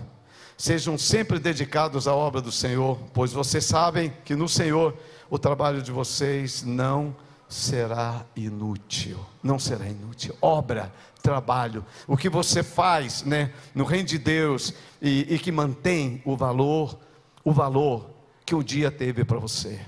[0.62, 4.96] Sejam sempre dedicados à obra do Senhor, pois vocês sabem que no Senhor
[5.28, 7.16] o trabalho de vocês não
[7.48, 9.18] será inútil.
[9.42, 10.36] Não será inútil.
[10.40, 16.22] Obra, trabalho, o que você faz, né, no reino de Deus e, e que mantém
[16.24, 16.96] o valor,
[17.42, 18.08] o valor
[18.46, 19.84] que o dia teve para você.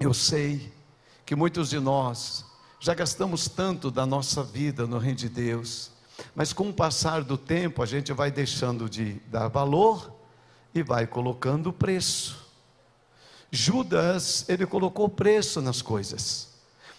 [0.00, 0.72] Eu sei
[1.26, 2.46] que muitos de nós
[2.80, 5.90] já gastamos tanto da nossa vida no reino de Deus,
[6.34, 10.12] mas com o passar do tempo a gente vai deixando de dar valor
[10.74, 12.46] e vai colocando preço.
[13.50, 16.54] Judas, ele colocou preço nas coisas.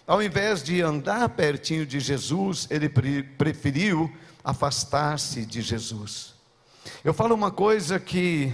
[0.06, 4.10] Ao invés de andar pertinho de Jesus, ele preferiu
[4.42, 6.34] afastar-se de Jesus.
[7.04, 8.52] Eu falo uma coisa que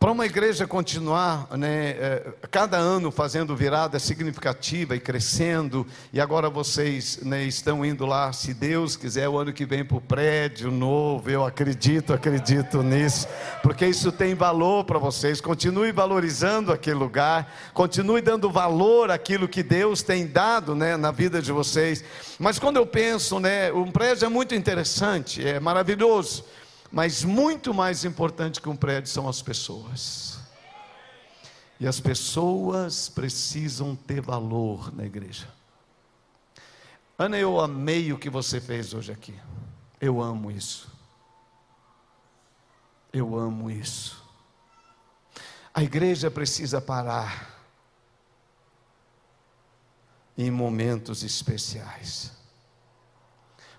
[0.00, 6.48] para uma igreja continuar, né, é, cada ano fazendo virada significativa e crescendo, e agora
[6.48, 10.70] vocês né, estão indo lá, se Deus quiser, o ano que vem para o prédio
[10.70, 13.28] novo, eu acredito, acredito nisso,
[13.62, 15.38] porque isso tem valor para vocês.
[15.38, 21.42] Continue valorizando aquele lugar, continue dando valor àquilo que Deus tem dado né, na vida
[21.42, 22.02] de vocês.
[22.38, 26.42] Mas quando eu penso, né, um prédio é muito interessante, é maravilhoso.
[26.90, 30.38] Mas muito mais importante que um prédio são as pessoas.
[31.78, 35.48] E as pessoas precisam ter valor na igreja.
[37.16, 39.38] Ana, eu amei o que você fez hoje aqui.
[40.00, 40.90] Eu amo isso.
[43.12, 44.22] Eu amo isso.
[45.72, 47.60] A igreja precisa parar
[50.36, 52.32] em momentos especiais,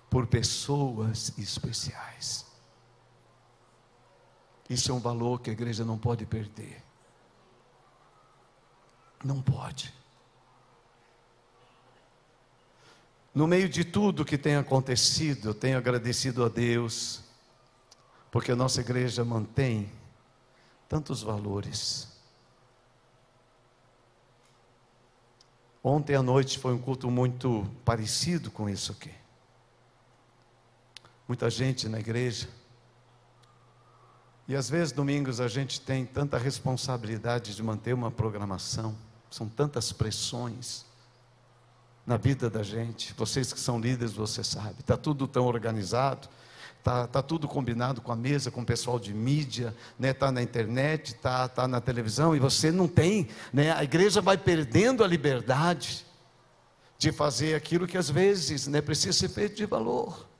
[0.08, 2.51] por pessoas especiais.
[4.72, 6.82] Isso é um valor que a igreja não pode perder.
[9.22, 9.92] Não pode.
[13.34, 17.22] No meio de tudo que tem acontecido, eu tenho agradecido a Deus,
[18.30, 19.92] porque a nossa igreja mantém
[20.88, 22.08] tantos valores.
[25.84, 29.12] Ontem à noite foi um culto muito parecido com isso aqui.
[31.28, 32.61] Muita gente na igreja.
[34.48, 38.94] E às vezes, domingos, a gente tem tanta responsabilidade de manter uma programação,
[39.30, 40.84] são tantas pressões
[42.06, 43.14] na vida da gente.
[43.16, 46.28] Vocês que são líderes, você sabe, está tudo tão organizado,
[46.78, 50.32] está tá tudo combinado com a mesa, com o pessoal de mídia, está né, tá
[50.32, 55.04] na internet, está tá na televisão, e você não tem, né, a igreja vai perdendo
[55.04, 56.04] a liberdade
[56.98, 60.31] de fazer aquilo que às vezes né, precisa ser feito de valor.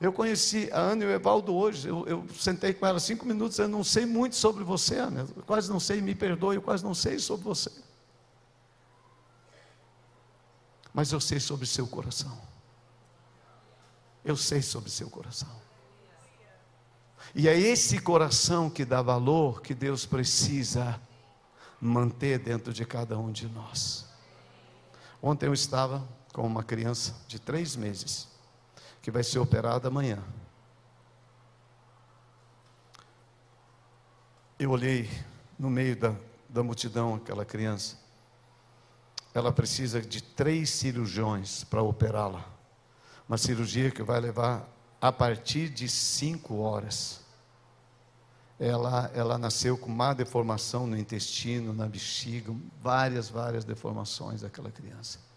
[0.00, 3.58] Eu conheci a Ana e o Evaldo hoje, eu, eu, sentei com ela cinco minutos,
[3.58, 6.84] eu não sei muito sobre você, Ana, eu quase não sei, me perdoe, eu quase
[6.84, 7.70] não sei sobre você
[10.98, 12.36] mas eu sei sobre seu coração.
[14.24, 15.48] Eu sei sobre seu coração.
[17.32, 21.00] E é esse coração que dá valor que Deus precisa
[21.80, 24.06] manter dentro de cada um de nós.
[25.22, 28.26] Ontem eu estava com uma criança de três meses,
[29.08, 30.22] que vai ser operada amanhã.
[34.58, 35.08] Eu olhei
[35.58, 36.14] no meio da,
[36.46, 37.96] da multidão aquela criança
[39.32, 42.44] ela precisa de três cirurgiões para operá-la.
[43.26, 44.68] Uma cirurgia que vai levar
[45.00, 47.22] a partir de cinco horas.
[48.60, 55.27] Ela, ela nasceu com má deformação no intestino, na bexiga, várias, várias deformações daquela criança.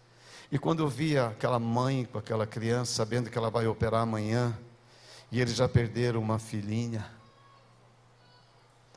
[0.52, 4.54] E quando eu via aquela mãe com aquela criança, sabendo que ela vai operar amanhã,
[5.30, 7.10] e eles já perderam uma filhinha,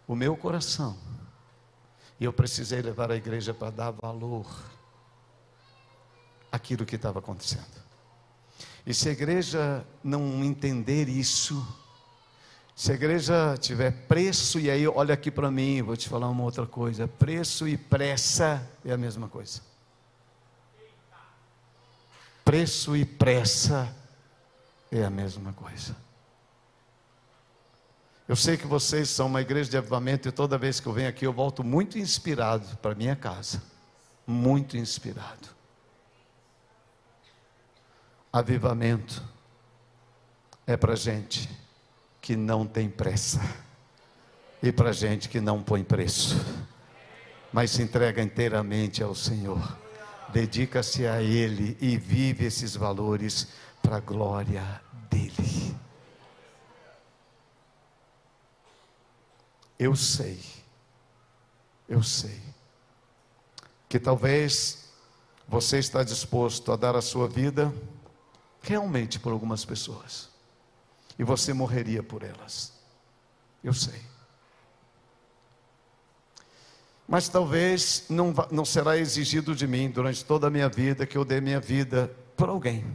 [0.06, 0.98] o meu coração,
[2.20, 4.46] e eu precisei levar a igreja para dar valor
[6.52, 7.86] aquilo que estava acontecendo.
[8.86, 11.66] E se a igreja não entender isso,
[12.76, 16.44] se a igreja tiver preço, e aí olha aqui para mim, vou te falar uma
[16.44, 19.62] outra coisa: preço e pressa é a mesma coisa.
[22.46, 23.94] Preço e pressa
[24.90, 25.94] é a mesma coisa.
[28.28, 31.10] Eu sei que vocês são uma igreja de avivamento e toda vez que eu venho
[31.10, 33.62] aqui eu volto muito inspirado para minha casa.
[34.26, 35.56] Muito inspirado
[38.36, 39.24] avivamento
[40.68, 41.50] é para gente
[42.20, 43.40] que não tem pressa
[44.62, 46.36] e para gente que não põe preço,
[47.54, 49.78] mas se entrega inteiramente ao Senhor,
[50.36, 53.48] dedica-se a Ele e vive esses valores
[53.82, 55.74] para a glória dEle.
[59.80, 60.44] Eu sei,
[61.88, 62.42] eu sei,
[63.88, 64.90] que talvez
[65.48, 67.74] você está disposto a dar a sua vida
[68.62, 70.28] realmente por algumas pessoas.
[71.18, 72.74] E você morreria por elas.
[73.64, 74.02] Eu sei.
[77.08, 81.24] Mas talvez não, não será exigido de mim durante toda a minha vida que eu
[81.24, 82.86] dê minha vida por alguém.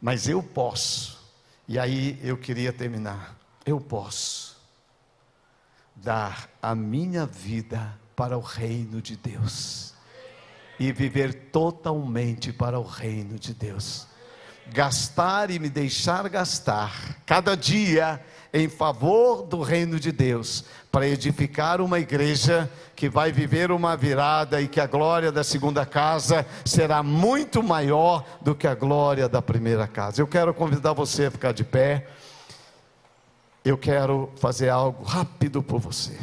[0.00, 1.18] Mas eu posso,
[1.68, 3.38] e aí eu queria terminar.
[3.64, 4.56] Eu posso
[5.94, 9.94] dar a minha vida para o reino de Deus
[10.78, 14.06] e viver totalmente para o reino de Deus.
[14.66, 18.22] Gastar e me deixar gastar cada dia
[18.52, 20.64] em favor do reino de Deus,
[20.94, 25.84] para edificar uma igreja que vai viver uma virada e que a glória da segunda
[25.84, 30.22] casa será muito maior do que a glória da primeira casa.
[30.22, 32.06] Eu quero convidar você a ficar de pé.
[33.64, 36.16] Eu quero fazer algo rápido por você.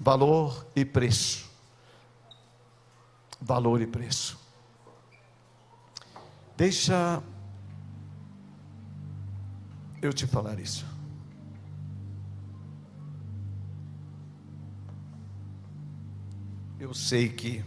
[0.00, 1.46] Valor e preço
[3.40, 4.38] valor e preço.
[6.56, 7.22] Deixa
[10.02, 10.97] eu te falar isso.
[16.80, 17.64] Eu sei que,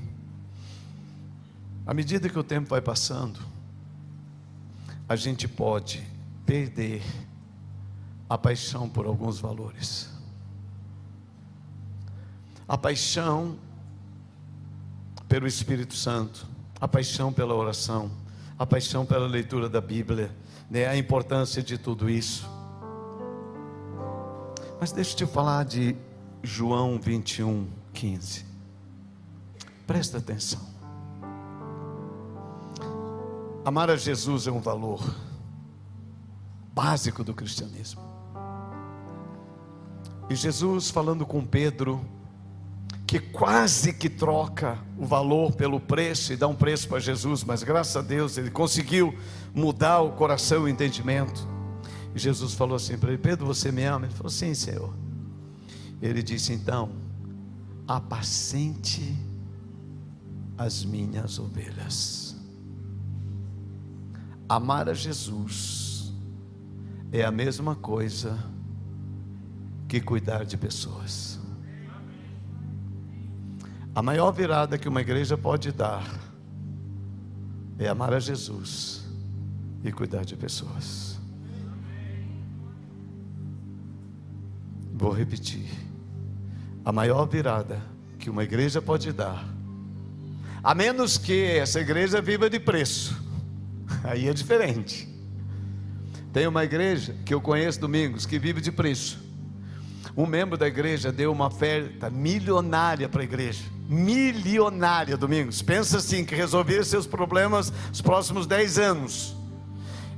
[1.85, 3.41] à medida que o tempo vai passando,
[5.07, 6.01] a gente pode
[6.45, 7.03] perder
[8.29, 10.09] a paixão por alguns valores.
[12.65, 13.59] A paixão
[15.27, 16.47] pelo Espírito Santo,
[16.79, 18.09] a paixão pela oração,
[18.57, 20.31] a paixão pela leitura da Bíblia,
[20.69, 22.49] né, a importância de tudo isso.
[24.79, 25.97] Mas deixa eu te falar de
[26.41, 28.50] João 21, 15.
[29.91, 30.61] Presta atenção.
[33.65, 35.03] Amar a Jesus é um valor
[36.73, 38.01] básico do cristianismo.
[40.29, 41.99] E Jesus falando com Pedro,
[43.05, 47.61] que quase que troca o valor pelo preço e dá um preço para Jesus, mas
[47.61, 49.13] graças a Deus ele conseguiu
[49.53, 51.45] mudar o coração e o entendimento.
[52.15, 54.05] E Jesus falou assim para ele: Pedro, você me ama?
[54.05, 54.95] Ele falou: Sim, Senhor.
[56.01, 56.93] Ele disse então:
[57.85, 59.29] Apacente
[60.57, 62.35] as minhas ovelhas.
[64.47, 66.13] Amar a Jesus
[67.11, 68.37] é a mesma coisa
[69.87, 71.39] que cuidar de pessoas.
[73.93, 76.05] A maior virada que uma igreja pode dar
[77.77, 79.03] é amar a Jesus
[79.83, 81.19] e cuidar de pessoas.
[84.93, 85.67] Vou repetir.
[86.85, 87.81] A maior virada
[88.19, 89.43] que uma igreja pode dar,
[90.63, 93.19] a menos que essa igreja viva de preço,
[94.03, 95.09] aí é diferente.
[96.31, 99.19] Tem uma igreja que eu conheço domingos que vive de preço.
[100.15, 103.63] Um membro da igreja deu uma oferta milionária para a igreja.
[103.87, 105.61] Milionária, Domingos.
[105.61, 109.35] Pensa assim, que resolveria seus problemas nos próximos 10 anos.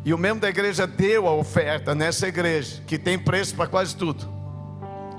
[0.06, 3.96] E o membro da igreja deu a oferta nessa igreja, que tem preço para quase
[3.96, 4.28] tudo.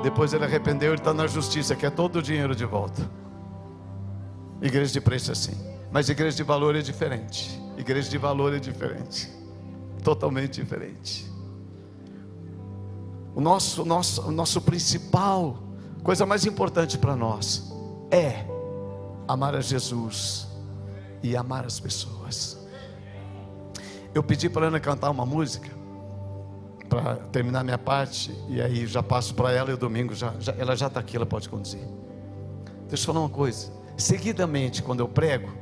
[0.03, 3.24] Depois ele arrependeu, ele está na justiça, quer todo o dinheiro de volta.
[4.61, 5.57] Igreja de preço é assim.
[5.91, 7.61] Mas igreja de valor é diferente.
[7.77, 9.31] Igreja de valor é diferente.
[10.03, 11.31] Totalmente diferente.
[13.35, 15.59] O nosso, nosso, o nosso principal,
[16.03, 17.73] coisa mais importante para nós,
[18.11, 18.45] é
[19.27, 20.47] amar a Jesus
[21.23, 22.59] e amar as pessoas.
[24.15, 25.69] Eu pedi para Ana cantar uma música
[26.89, 30.55] para terminar minha parte e aí já passo para ela e o domingo já, já
[30.57, 31.81] ela já está aqui, ela pode conduzir.
[32.89, 33.73] Deixa eu falar uma coisa.
[33.97, 35.53] Seguidamente, quando eu prego,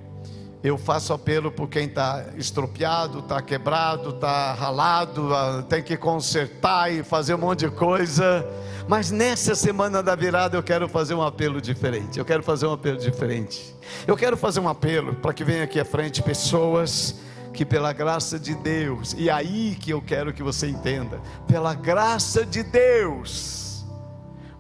[0.63, 6.93] eu faço apelo por quem está estropiado, está quebrado, está ralado, ah, tem que consertar
[6.93, 8.47] e fazer um monte de coisa.
[8.89, 12.19] Mas nessa semana da virada eu quero fazer um apelo diferente.
[12.19, 13.75] Eu quero fazer um apelo diferente.
[14.07, 17.17] Eu quero fazer um apelo para que venha aqui à frente pessoas
[17.53, 22.47] que pela graça de Deus, e aí que eu quero que você entenda, pela graça
[22.47, 23.62] de Deus,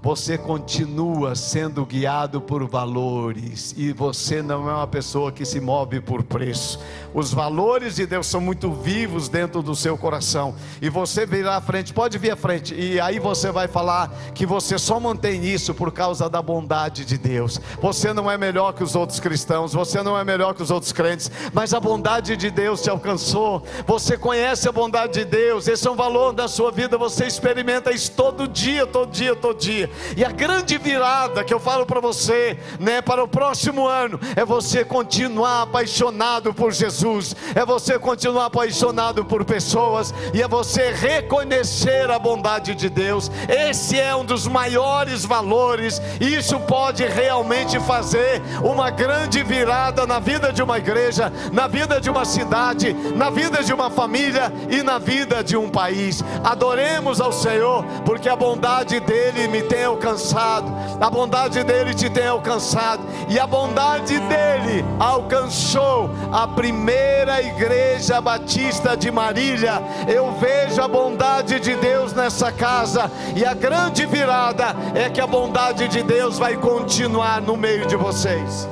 [0.02, 6.00] você continua sendo guiado por valores e você não é uma pessoa que se move
[6.00, 6.80] por preço.
[7.14, 11.60] Os valores de Deus são muito vivos dentro do seu coração e você virá à
[11.60, 15.74] frente, pode vir à frente e aí você vai falar que você só mantém isso
[15.74, 17.60] por causa da bondade de Deus.
[17.82, 20.92] Você não é melhor que os outros cristãos, você não é melhor que os outros
[20.92, 23.62] crentes, mas a bondade de Deus te alcançou.
[23.86, 27.92] Você conhece a bondade de Deus, esse é um valor da sua vida, você experimenta
[27.92, 29.90] isso todo dia, todo dia, todo dia.
[30.16, 34.44] E a grande virada que eu falo para você, né, para o próximo ano, é
[34.44, 37.01] você continuar apaixonado por Jesus,
[37.54, 43.30] é você continuar apaixonado por pessoas e é você reconhecer a bondade de Deus.
[43.48, 46.00] Esse é um dos maiores valores.
[46.20, 52.08] Isso pode realmente fazer uma grande virada na vida de uma igreja, na vida de
[52.08, 56.22] uma cidade, na vida de uma família e na vida de um país.
[56.44, 62.26] Adoremos ao Senhor, porque a bondade dele me tem alcançado, a bondade dele te tem
[62.26, 66.46] alcançado, e a bondade dele alcançou a
[66.92, 69.82] primeira igreja batista de Marília.
[70.06, 75.26] Eu vejo a bondade de Deus nessa casa, e a grande virada é que a
[75.26, 78.68] bondade de Deus vai continuar no meio de vocês.